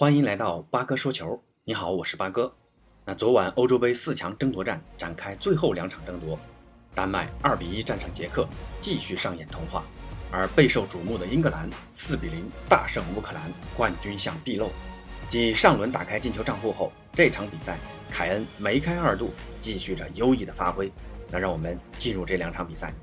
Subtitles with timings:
[0.00, 1.42] 欢迎来到八哥说球。
[1.64, 2.54] 你好，我是八哥。
[3.04, 6.38] 那昨晚欧洲杯四强争夺战展开最后两场争夺，
[6.94, 8.48] 丹麦二比一战胜捷克，
[8.80, 9.82] 继续上演童话；
[10.30, 14.70] 而备受瞩目的英格兰四比零大胜乌克兰，冠军相毕露。
[15.28, 17.76] 继上轮打开进球账户后，这场比赛
[18.08, 20.92] 凯恩梅开二度，继续着优异的发挥。
[21.28, 22.94] 那让我们进入这两场比赛。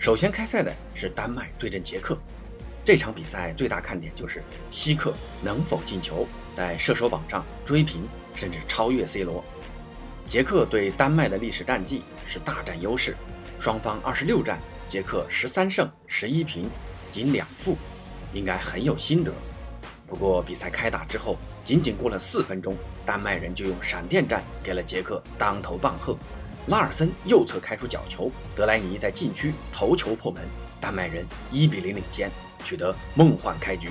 [0.00, 2.18] 首先开赛的是丹麦对阵捷克。
[2.88, 5.12] 这场比赛最大看点就是希克
[5.42, 9.44] 能否进球，在射手榜上追平甚至超越 C 罗。
[10.24, 13.14] 捷克对丹麦的历史战绩是大占优势，
[13.60, 16.66] 双方二十六战，捷克十三胜十一平，
[17.12, 17.76] 仅两负，
[18.32, 19.34] 应该很有心得。
[20.06, 22.74] 不过比赛开打之后，仅仅过了四分钟，
[23.04, 26.16] 丹麦人就用闪电战给了捷克当头棒喝。
[26.68, 30.42] 拉尔森右侧开出角球，德莱尼在禁区头球破门，
[30.80, 32.30] 丹麦人一比零领先。
[32.64, 33.90] 取得梦幻开局，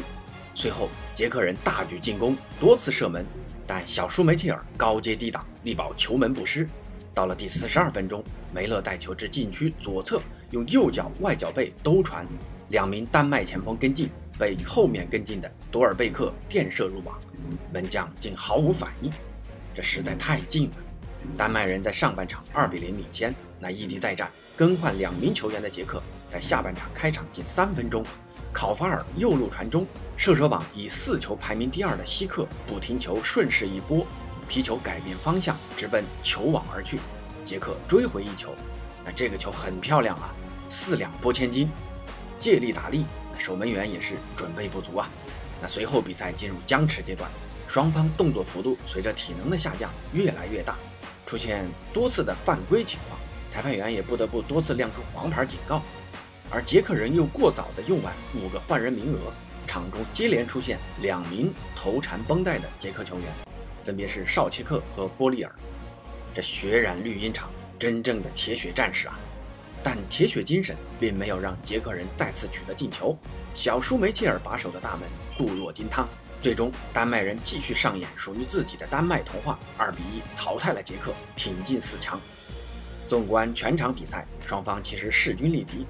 [0.54, 3.26] 随后捷克人大举进攻，多次射门，
[3.66, 6.68] 但小舒梅切尔高接低挡，力保球门不失。
[7.14, 12.26] 到了第四十二分钟，梅勒带球至禁区左侧，用右脚外脚背兜传，
[12.70, 17.20] 两名丹麦前锋跟进，被后面跟进的多尔贝克垫射入网，
[17.74, 19.12] 门将竟毫无反应，
[19.74, 20.76] 这实在太近了。
[21.36, 28.06] 丹麦人在上半场二比零领先，那异地再战更换两名球员的捷克，在下半场开场仅三分钟。
[28.58, 29.86] 考法尔右路传中，
[30.18, 34.04] 射手榜以四球排名第二的希克不停球顺势一拨，
[34.48, 37.00] 皮球改变方向直奔球网而去，
[37.44, 38.56] 杰克追回一球。
[39.06, 40.34] 那这个球很漂亮啊，
[40.70, 41.70] 四两拨千斤，
[42.40, 43.06] 借力打力。
[43.32, 45.08] 那守门员也是准备不足啊。
[45.62, 47.30] 那随后比赛进入僵持阶段，
[47.68, 50.76] 双方动作幅度随着体能的下降越来越大，
[51.28, 51.64] 出现
[51.94, 53.20] 多次的犯规情况，
[53.52, 55.84] 裁判员也不得不多次亮出黄牌警告。
[56.50, 59.34] 而捷克人又过早地用完五个换人名额，
[59.68, 63.26] 场中接连出现两名头缠绷带的捷克球员，
[63.84, 65.52] 分别是绍切克和波利尔。
[66.34, 69.20] 这血染绿茵场，真正的铁血战士啊！
[69.84, 73.18] 但铁血精神并没有让捷克人再次取得进球。
[73.54, 75.08] 小舒梅切尔把守的大门
[75.38, 76.08] 固若金汤，
[76.42, 82.20] 最终丹麦人继续上演属于自己的丹麦童话，二比一淘汰了捷克，挺进四强。
[83.08, 85.86] 纵观全场比赛，双方其实势均力敌。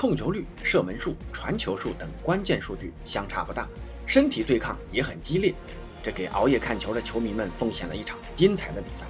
[0.00, 3.68] 控球率、射门数、传球数等关键数据相差不大，
[4.06, 5.52] 身体对抗也很激烈，
[6.00, 9.06] 这给熬夜看球的球迷们奉献了一场精彩的比赛。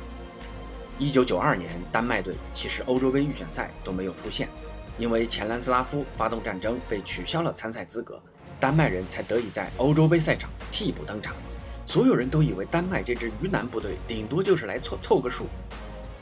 [0.99, 4.49] 一九九二年，丹麦队其实欧洲杯预选赛都没有出现，
[4.97, 8.19] 因为前南斯拉夫发动战争被取消了参赛资格，
[8.59, 11.37] 丹麦人才得以在欧洲杯赛场替补登场。
[11.85, 15.49] 所有人都以为丹麦这支鱼腩部队顶多就是来凑凑个数，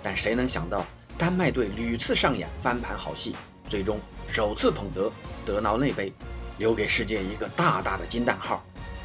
[0.03, 0.85] 但谁能想到，
[1.17, 3.37] 丹麦队屡次上演翻盘好戏。
[3.69, 5.11] 最终首次捧得
[5.45, 6.13] 德劳内杯，
[6.59, 8.65] 留给世界一个大大的金蛋号。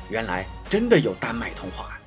[0.10, 1.98] 原来真的有丹麦童话。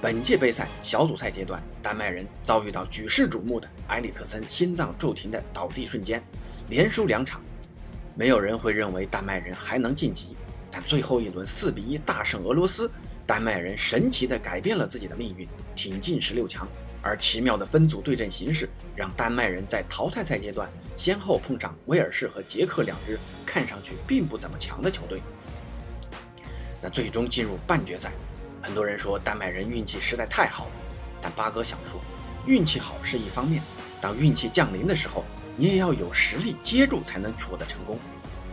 [0.00, 6.22] 本届杯赛小组赛阶段，丹麦人遭遇到举世瞩目的埃里克森心脏骤停的倒地瞬间，
[6.68, 7.40] 连输两场。
[8.14, 10.36] 没有人会认为丹麦人还能晋级，
[10.70, 12.88] 但最后一轮四比一大胜俄罗斯，
[13.26, 16.68] 丹麦人神奇地改变了自己的命运，挺进十六强。
[17.02, 25.22] 而奇妙的分组对阵形式，让丹麦人在淘汰赛阶段先后碰上威尔士和捷克两支看上去并不怎么强的球队。
[26.82, 28.12] 那最终进入半决赛，
[28.62, 30.70] 很多人说丹麦人运气实在太好了，
[31.20, 32.00] 但八哥想说，
[32.46, 33.62] 运气好是一方面，
[34.00, 35.24] 当运气降临的时候，
[35.56, 37.98] 你也要有实力接住才能取得成功。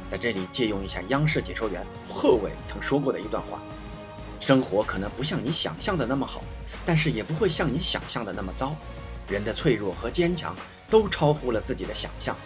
[0.08, 3.60] 在这里借用一下央视解说员贺炜曾说过的一段话。
[4.46, 6.40] 生活可能不像你想象的那么好，
[6.86, 8.76] 但是也不会像你想象的那么糟。
[9.28, 10.56] 人的脆弱和坚强
[10.88, 12.38] 都超乎了自己的想象。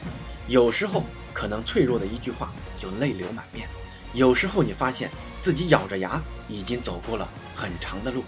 [0.47, 3.67] 有时候可能脆弱的一句话就泪流满面，
[4.13, 5.11] 有时候你发现
[5.41, 8.23] 自己咬着牙已经走过了很长的路。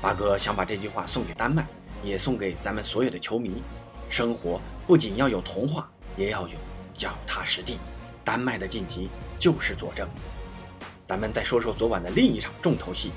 [0.00, 1.66] 八哥想把这句话送给丹麦，
[2.02, 3.62] 也送给咱们所有的球迷。
[4.08, 5.86] 生活不仅要有童话，
[6.16, 6.56] 也要有
[6.94, 7.78] 脚踏实地。
[8.24, 10.08] 丹麦的晋级就是佐证。
[11.10, 13.10] 咱们再说说昨晚的另一场重头戏，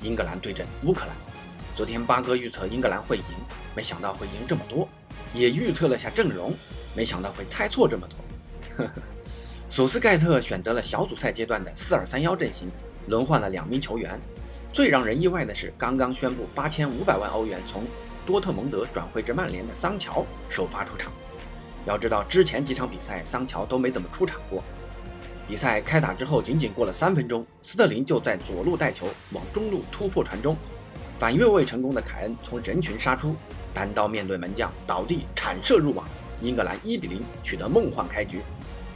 [0.00, 1.08] 英格兰对阵乌克兰。
[1.74, 3.24] 昨天八哥预测英格兰会赢，
[3.74, 4.88] 没想到会赢这么多，
[5.34, 6.54] 也预测了下阵容，
[6.94, 8.86] 没想到会猜错这么多。
[9.68, 12.70] 索斯盖特选择了小组赛阶段的四二三幺阵型，
[13.08, 14.20] 轮换了两名球员。
[14.72, 17.82] 最让人意外的是，刚刚宣布八千五百万欧元从
[18.24, 21.12] 多特蒙德转会至曼联的桑乔首发出场。
[21.86, 24.62] 要知道，之前几场比赛桑乔都没怎么出场过。
[25.48, 30.56] 比赛开打之后，仅仅过了三分钟，斯特林就在左路带球往中路突破传中，
[31.18, 33.34] 反越位成功的凯恩从人群杀出，
[33.74, 36.06] 单刀面对门将倒地铲射入网，
[36.40, 38.40] 英格兰一比零取得梦幻开局。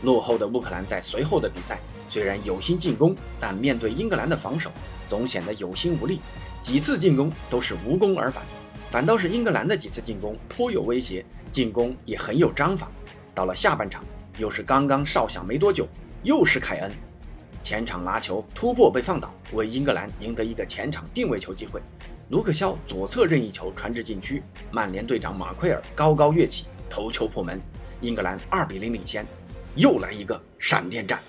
[0.02, 4.70] 落后的乌克兰在随后的比赛虽然有心进攻，但面对英格兰的防守，
[5.08, 6.20] 总显得有心无力，
[6.62, 8.44] 几次进攻都是无功而返。
[8.90, 12.90] 反倒是英格兰的几次进攻颇有威胁，进攻也很有章法。
[13.34, 14.04] 到了下半场，
[14.38, 15.88] 又是刚刚哨响没多久，
[16.26, 16.90] 又是凯恩
[17.62, 21.80] 前场拿球突破被放倒，为英格兰赢得一个前场定位球机会。
[22.30, 24.42] 卢克肖左侧任意球传至禁区，
[24.72, 27.60] 曼联队长马奎尔高高跃起头球破门，
[28.00, 29.24] 英格兰二比零领先。
[29.76, 31.22] 又来一个闪电战，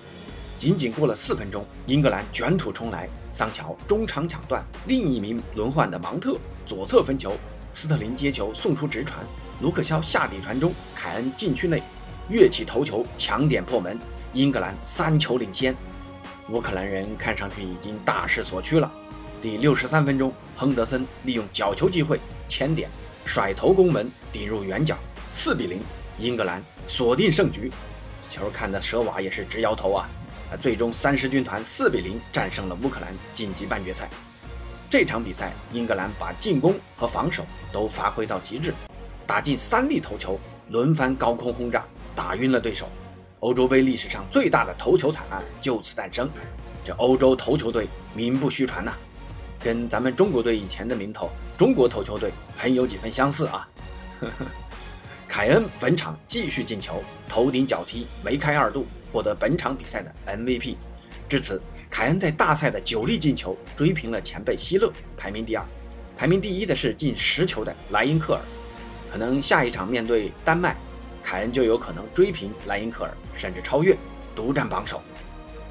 [0.57, 3.07] 仅仅过了四分钟，英格兰卷土重来。
[3.31, 7.33] 桑乔中场抢断，另一名轮换的芒特左侧分球，
[7.71, 9.23] 斯特林接球送出直传，
[9.61, 11.83] 卢克肖下底传中，凯恩禁区内
[12.29, 13.97] 跃起头球抢点破门，
[14.33, 15.75] 英格兰三球领先。
[16.49, 18.91] 乌克兰人看上去已经大势所趋了。
[19.41, 22.89] 第六十三分钟，亨德森利用角球机会前点
[23.23, 24.97] 甩头攻门，顶入远角，
[25.31, 25.79] 四比零，
[26.19, 27.71] 英格兰锁定胜局。
[28.29, 30.09] 球看的舍瓦也是直摇头啊！
[30.51, 34.09] 啊，最终三狮军团四比零战胜了乌克兰，晋级半决赛。
[34.89, 38.73] 这场比赛，英格兰把进攻和防守都发挥到极致，
[39.25, 40.39] 打进三粒头球，
[40.69, 41.85] 轮番高空轰炸，
[42.17, 42.89] 打晕了对手。
[43.41, 46.27] 欧洲杯历史上最大的头球惨案就此诞生。
[46.83, 48.93] 这欧洲头球队名不虚传呐，
[49.59, 53.69] 跟咱们中国队以前的名头中国头球队很有几分相似啊。
[54.19, 54.45] 呵呵。
[55.27, 60.75] 凯恩本场继续进球，头顶脚踢梅开二度，获得本场比赛的 MVP。
[61.29, 61.61] 至此，
[61.91, 65.63] 凯恩在大赛的九粒进球，追平了前辈希勒，排名第二。
[66.17, 68.41] 排名第一的是进十球的莱因克尔。
[69.11, 70.75] 可能下一场面对丹麦，
[71.29, 73.97] 凯恩就有可能追平莱因克尔，甚至超越，
[74.33, 75.01] 独占榜首。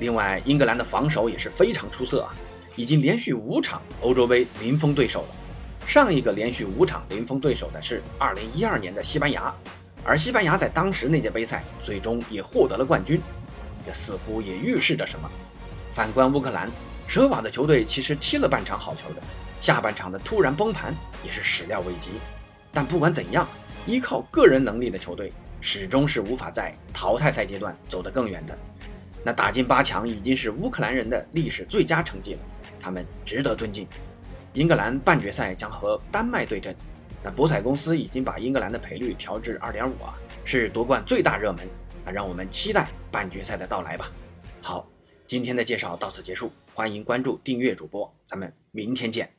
[0.01, 2.35] 另外，英格兰的防守也是非常出色啊，
[2.77, 5.29] 已经连续五场欧洲杯零封对手了。
[5.87, 9.51] 上一个连续五场零封对手的是2012年的西班牙，
[10.05, 13.19] 而西班牙在当时那届杯赛最终也获得了冠军，
[13.87, 15.27] 这似乎也预示着什么。
[15.91, 16.71] 反观乌克兰，
[17.07, 19.23] 舍瓦的球队其实踢了半场好球的，
[19.63, 20.95] 下半场的突然崩盘
[21.25, 22.11] 也是始料未及。
[22.71, 23.49] 但不管怎样，
[23.87, 25.33] 依靠个人能力的球队
[25.67, 28.57] 始终是无法在淘汰赛阶段走得更远的。
[29.25, 32.41] 那打进八强已经是乌克兰人的历史最佳成绩了，
[32.79, 33.85] 他们值得尊敬。
[34.53, 36.73] 英格兰半决赛将和丹麦对阵，
[37.21, 40.15] 那博彩公司已经把英格兰的赔率调至二点五啊，
[40.45, 41.67] 是夺冠最大热门。
[42.05, 44.09] 那让我们期待半决赛的到来吧。
[44.63, 44.89] 好，
[45.27, 49.36] 今天的介绍到此结束，欢迎关注订阅主播，咱们明天见。